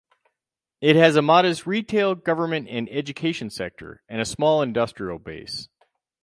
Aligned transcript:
It 0.81 0.95
has 0.95 1.15
a 1.15 1.21
modest 1.21 1.67
retail, 1.67 2.15
government 2.15 2.67
and 2.71 2.89
education 2.89 3.51
sector, 3.51 4.01
and 4.09 4.19
a 4.19 4.25
small 4.25 4.63
industrial 4.63 5.19
base. 5.19 5.69